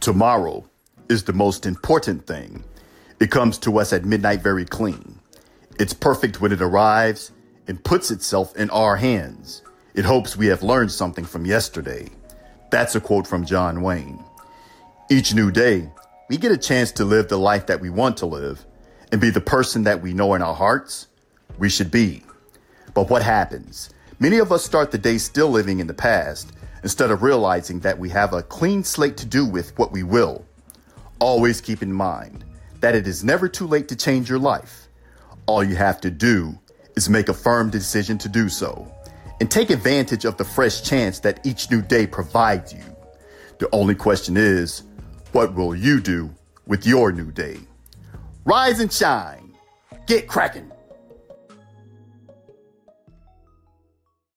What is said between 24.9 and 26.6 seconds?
the day still living in the past